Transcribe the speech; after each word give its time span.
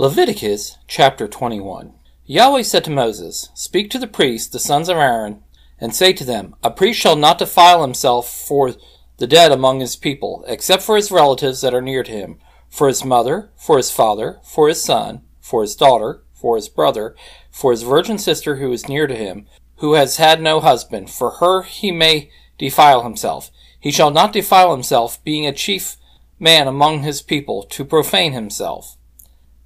Leviticus 0.00 0.78
chapter 0.88 1.28
21. 1.28 1.92
Yahweh 2.24 2.62
said 2.62 2.84
to 2.84 2.90
Moses, 2.90 3.50
Speak 3.52 3.90
to 3.90 3.98
the 3.98 4.06
priests, 4.06 4.48
the 4.48 4.58
sons 4.58 4.88
of 4.88 4.96
Aaron, 4.96 5.42
and 5.78 5.94
say 5.94 6.14
to 6.14 6.24
them, 6.24 6.56
A 6.62 6.70
priest 6.70 6.98
shall 6.98 7.16
not 7.16 7.36
defile 7.36 7.82
himself 7.82 8.26
for 8.26 8.74
the 9.18 9.26
dead 9.26 9.52
among 9.52 9.80
his 9.80 9.96
people, 9.96 10.42
except 10.48 10.82
for 10.82 10.96
his 10.96 11.10
relatives 11.10 11.60
that 11.60 11.74
are 11.74 11.82
near 11.82 12.02
to 12.02 12.10
him, 12.10 12.38
for 12.70 12.88
his 12.88 13.04
mother, 13.04 13.50
for 13.56 13.76
his 13.76 13.90
father, 13.90 14.40
for 14.42 14.68
his 14.68 14.82
son, 14.82 15.20
for 15.38 15.60
his 15.60 15.76
daughter, 15.76 16.22
for 16.32 16.56
his 16.56 16.70
brother, 16.70 17.14
for 17.50 17.70
his 17.70 17.82
virgin 17.82 18.16
sister 18.16 18.56
who 18.56 18.72
is 18.72 18.88
near 18.88 19.06
to 19.06 19.14
him, 19.14 19.48
who 19.80 19.92
has 19.92 20.16
had 20.16 20.40
no 20.40 20.60
husband. 20.60 21.10
For 21.10 21.32
her 21.32 21.60
he 21.60 21.92
may 21.92 22.30
defile 22.56 23.02
himself. 23.02 23.50
He 23.78 23.90
shall 23.90 24.10
not 24.10 24.32
defile 24.32 24.72
himself, 24.72 25.22
being 25.24 25.46
a 25.46 25.52
chief 25.52 25.96
man 26.38 26.66
among 26.66 27.02
his 27.02 27.20
people, 27.20 27.64
to 27.64 27.84
profane 27.84 28.32
himself. 28.32 28.96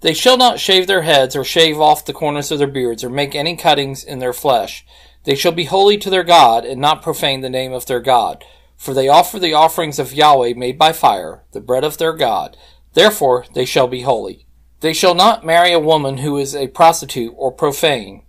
They 0.05 0.13
shall 0.13 0.37
not 0.37 0.61
shave 0.61 0.87
their 0.87 1.01
heads, 1.01 1.35
or 1.35 1.45
shave 1.45 1.81
off 1.81 2.05
the 2.05 2.13
corners 2.13 2.51
of 2.51 2.59
their 2.59 2.67
beards, 2.67 3.03
or 3.03 3.09
make 3.09 3.35
any 3.35 3.57
cuttings 3.57 4.05
in 4.05 4.19
their 4.19 4.35
flesh. 4.35 4.85
They 5.23 5.35
shall 5.35 5.53
be 5.53 5.65
holy 5.65 5.97
to 5.97 6.11
their 6.11 6.23
God, 6.23 6.67
and 6.67 6.79
not 6.79 7.01
profane 7.01 7.41
the 7.41 7.49
name 7.49 7.73
of 7.73 7.87
their 7.87 8.01
God. 8.01 8.45
For 8.77 8.93
they 8.93 9.09
offer 9.09 9.39
the 9.39 9.55
offerings 9.55 9.99
of 9.99 10.13
Yahweh 10.13 10.53
made 10.59 10.79
by 10.79 10.93
fire, 10.93 11.45
the 11.53 11.61
bread 11.63 11.85
of 11.85 11.97
their 11.97 12.13
God. 12.13 12.55
Therefore 12.93 13.47
they 13.55 13.65
shall 13.65 13.89
be 13.89 14.03
holy. 14.03 14.47
They 14.81 14.93
shall 14.93 15.15
not 15.15 15.43
marry 15.43 15.73
a 15.73 15.81
woman 15.81 16.19
who 16.19 16.37
is 16.37 16.55
a 16.55 16.69
prostitute 16.69 17.33
or 17.35 17.51
profane. 17.51 18.27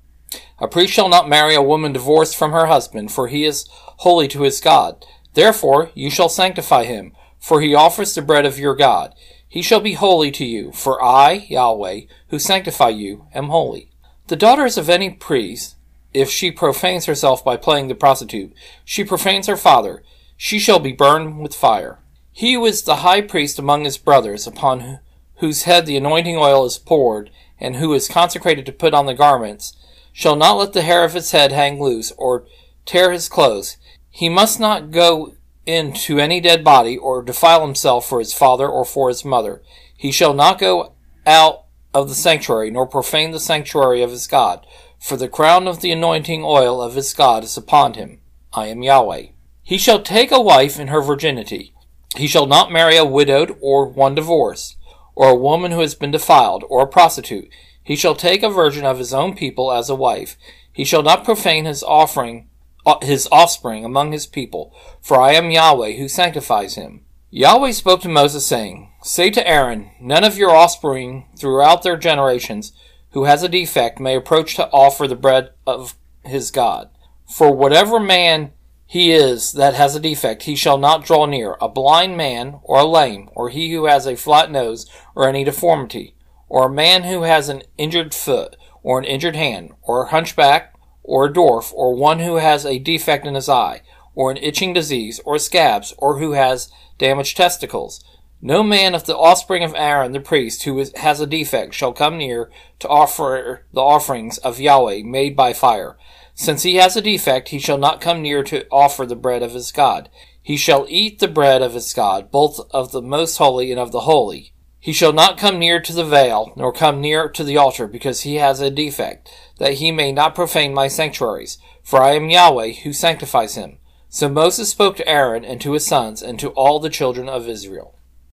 A 0.59 0.69
priest 0.69 0.93
shall 0.93 1.09
not 1.09 1.27
marry 1.27 1.55
a 1.55 1.61
woman 1.61 1.91
divorced 1.91 2.37
from 2.37 2.53
her 2.53 2.67
husband, 2.67 3.11
for 3.11 3.27
he 3.27 3.43
is 3.43 3.67
holy 3.97 4.29
to 4.29 4.43
his 4.43 4.61
God. 4.61 5.05
Therefore 5.33 5.91
you 5.93 6.09
shall 6.09 6.29
sanctify 6.29 6.85
him, 6.85 7.11
for 7.37 7.59
he 7.59 7.75
offers 7.75 8.15
the 8.15 8.21
bread 8.21 8.45
of 8.45 8.57
your 8.57 8.77
God. 8.77 9.13
He 9.55 9.61
shall 9.61 9.79
be 9.79 9.93
holy 9.93 10.31
to 10.31 10.43
you, 10.43 10.73
for 10.73 11.01
I, 11.01 11.45
Yahweh, 11.47 12.01
who 12.27 12.39
sanctify 12.39 12.89
you, 12.89 13.27
am 13.33 13.47
holy. 13.47 13.89
The 14.27 14.35
daughters 14.35 14.77
of 14.77 14.89
any 14.89 15.09
priest, 15.09 15.77
if 16.13 16.29
she 16.29 16.51
profanes 16.51 17.05
herself 17.05 17.41
by 17.41 17.55
playing 17.55 17.87
the 17.87 17.95
prostitute, 17.95 18.51
she 18.83 19.05
profanes 19.05 19.47
her 19.47 19.55
father, 19.55 20.03
she 20.35 20.59
shall 20.59 20.79
be 20.79 20.91
burned 20.91 21.39
with 21.39 21.55
fire. 21.55 21.99
He 22.33 22.55
who 22.55 22.65
is 22.65 22.83
the 22.83 22.97
high 22.97 23.21
priest 23.21 23.57
among 23.57 23.85
his 23.85 23.97
brothers, 23.97 24.45
upon 24.45 24.99
whose 25.35 25.63
head 25.63 25.85
the 25.85 25.95
anointing 25.95 26.35
oil 26.35 26.65
is 26.65 26.77
poured, 26.77 27.29
and 27.57 27.77
who 27.77 27.93
is 27.93 28.09
consecrated 28.09 28.65
to 28.65 28.73
put 28.73 28.93
on 28.93 29.05
the 29.05 29.13
garments, 29.13 29.77
shall 30.11 30.35
not 30.35 30.57
let 30.57 30.73
the 30.73 30.81
hair 30.81 31.05
of 31.05 31.13
his 31.13 31.31
head 31.31 31.53
hang 31.53 31.81
loose, 31.81 32.11
or 32.17 32.43
tear 32.85 33.13
his 33.13 33.29
clothes. 33.29 33.77
He 34.09 34.27
must 34.27 34.59
not 34.59 34.91
go 34.91 35.35
into 35.65 36.19
any 36.19 36.39
dead 36.39 36.63
body, 36.63 36.97
or 36.97 37.21
defile 37.21 37.65
himself 37.65 38.07
for 38.07 38.19
his 38.19 38.33
father 38.33 38.67
or 38.67 38.85
for 38.85 39.09
his 39.09 39.25
mother. 39.25 39.61
He 39.97 40.11
shall 40.11 40.33
not 40.33 40.59
go 40.59 40.93
out 41.25 41.65
of 41.93 42.09
the 42.09 42.15
sanctuary, 42.15 42.69
nor 42.69 42.85
profane 42.85 43.31
the 43.31 43.39
sanctuary 43.39 44.01
of 44.01 44.11
his 44.11 44.27
God, 44.27 44.65
for 44.99 45.17
the 45.17 45.29
crown 45.29 45.67
of 45.67 45.81
the 45.81 45.91
anointing 45.91 46.43
oil 46.43 46.81
of 46.81 46.95
his 46.95 47.13
God 47.13 47.43
is 47.43 47.57
upon 47.57 47.93
him. 47.93 48.19
I 48.53 48.67
am 48.67 48.83
Yahweh. 48.83 49.27
He 49.63 49.77
shall 49.77 50.01
take 50.01 50.31
a 50.31 50.41
wife 50.41 50.79
in 50.79 50.89
her 50.89 51.01
virginity. 51.01 51.73
He 52.15 52.27
shall 52.27 52.45
not 52.45 52.71
marry 52.71 52.97
a 52.97 53.05
widowed 53.05 53.57
or 53.61 53.87
one 53.87 54.15
divorced, 54.15 54.77
or 55.15 55.29
a 55.29 55.35
woman 55.35 55.71
who 55.71 55.79
has 55.79 55.95
been 55.95 56.11
defiled, 56.11 56.63
or 56.69 56.83
a 56.83 56.87
prostitute. 56.87 57.49
He 57.83 57.95
shall 57.95 58.15
take 58.15 58.43
a 58.43 58.49
virgin 58.49 58.85
of 58.85 58.99
his 58.99 59.13
own 59.13 59.35
people 59.35 59.71
as 59.71 59.89
a 59.89 59.95
wife. 59.95 60.37
He 60.71 60.83
shall 60.83 61.03
not 61.03 61.23
profane 61.23 61.65
his 61.65 61.83
offering 61.83 62.49
Uh, 62.85 62.97
his 63.01 63.27
offspring 63.31 63.83
among 63.83 64.11
his 64.11 64.27
people, 64.27 64.75
for 65.01 65.19
I 65.19 65.33
am 65.33 65.49
Yahweh 65.49 65.93
who 65.93 66.07
sanctifies 66.07 66.75
him. 66.75 67.03
Yahweh 67.31 67.71
spoke 67.71 68.01
to 68.01 68.09
Moses, 68.09 68.45
saying, 68.45 68.91
Say 69.01 69.29
to 69.31 69.47
Aaron, 69.47 69.89
None 69.99 70.23
of 70.23 70.37
your 70.37 70.51
offspring 70.51 71.25
throughout 71.37 71.83
their 71.83 71.97
generations 71.97 72.71
who 73.11 73.23
has 73.23 73.43
a 73.43 73.49
defect 73.49 73.99
may 73.99 74.15
approach 74.15 74.55
to 74.55 74.69
offer 74.69 75.07
the 75.07 75.15
bread 75.15 75.51
of 75.65 75.95
his 76.23 76.51
God. 76.51 76.89
For 77.27 77.51
whatever 77.51 77.99
man 77.99 78.51
he 78.85 79.11
is 79.11 79.53
that 79.53 79.73
has 79.73 79.95
a 79.95 79.99
defect, 79.99 80.43
he 80.43 80.55
shall 80.55 80.77
not 80.77 81.05
draw 81.05 81.25
near, 81.25 81.57
a 81.59 81.67
blind 81.67 82.17
man, 82.17 82.59
or 82.61 82.79
a 82.79 82.85
lame, 82.85 83.29
or 83.33 83.49
he 83.49 83.71
who 83.71 83.85
has 83.85 84.05
a 84.05 84.15
flat 84.15 84.51
nose, 84.51 84.85
or 85.15 85.27
any 85.27 85.43
deformity, 85.43 86.15
or 86.47 86.67
a 86.67 86.73
man 86.73 87.03
who 87.03 87.23
has 87.23 87.49
an 87.49 87.63
injured 87.77 88.13
foot, 88.13 88.57
or 88.83 88.99
an 88.99 89.05
injured 89.05 89.35
hand, 89.35 89.71
or 89.81 90.03
a 90.03 90.09
hunchback, 90.09 90.74
or 91.05 91.25
a 91.25 91.33
dwarf, 91.33 91.71
or 91.73 91.95
one 91.95 92.19
who 92.19 92.35
has 92.35 92.65
a 92.65 92.79
defect 92.79 93.25
in 93.25 93.35
his 93.35 93.47
eye, 93.47 93.81
or 94.13 94.31
an 94.31 94.37
itching 94.37 94.73
disease, 94.73 95.19
or 95.25 95.37
scabs, 95.37 95.93
or 95.97 96.19
who 96.19 96.31
has 96.31 96.69
damaged 96.97 97.37
testicles. 97.37 98.03
No 98.41 98.63
man 98.63 98.93
of 98.93 99.05
the 99.05 99.17
offspring 99.17 99.63
of 99.63 99.73
Aaron 99.75 100.11
the 100.11 100.19
priest 100.19 100.63
who 100.63 100.83
has 100.95 101.19
a 101.19 101.27
defect 101.27 101.73
shall 101.73 101.93
come 101.93 102.17
near 102.17 102.51
to 102.79 102.87
offer 102.87 103.65
the 103.73 103.81
offerings 103.81 104.37
of 104.39 104.59
Yahweh 104.59 105.03
made 105.03 105.35
by 105.35 105.53
fire. 105.53 105.97
Since 106.33 106.63
he 106.63 106.75
has 106.75 106.97
a 106.97 107.01
defect, 107.01 107.49
he 107.49 107.59
shall 107.59 107.77
not 107.77 108.01
come 108.01 108.21
near 108.21 108.43
to 108.43 108.67
offer 108.69 109.05
the 109.05 109.15
bread 109.15 109.41
of 109.41 109.53
his 109.53 109.71
God. 109.71 110.09
He 110.41 110.57
shall 110.57 110.85
eat 110.89 111.19
the 111.19 111.27
bread 111.27 111.61
of 111.61 111.73
his 111.73 111.91
God, 111.93 112.29
both 112.29 112.59
of 112.71 112.91
the 112.91 113.01
most 113.01 113.37
holy 113.37 113.71
and 113.71 113.79
of 113.79 113.91
the 113.91 114.01
holy. 114.01 114.51
He 114.85 114.93
shall 114.93 115.13
not 115.13 115.39
come 115.39 115.57
near 115.57 115.79
to 115.79 115.93
the 115.93 116.05
veil, 116.05 116.53
nor 116.55 116.71
come 116.71 117.01
near 117.01 117.27
to 117.27 117.43
the 117.43 117.57
altar, 117.57 117.87
because 117.87 118.21
he 118.21 118.35
has 118.35 118.59
a 118.59 118.69
defect, 118.69 119.31
that 119.57 119.73
he 119.73 119.91
may 119.91 120.11
not 120.11 120.35
profane 120.35 120.75
my 120.75 120.89
sanctuaries. 120.89 121.57
For 121.81 122.03
I 122.03 122.11
am 122.11 122.29
Yahweh, 122.29 122.73
who 122.83 122.93
sanctifies 122.93 123.55
him. 123.55 123.79
So 124.09 124.29
Moses 124.29 124.69
spoke 124.69 124.95
to 124.97 125.09
Aaron 125.09 125.43
and 125.43 125.59
to 125.61 125.71
his 125.71 125.87
sons 125.87 126.21
and 126.21 126.39
to 126.39 126.49
all 126.49 126.79
the 126.79 126.91
children 126.91 127.27
of 127.27 127.49
Israel. 127.49 127.94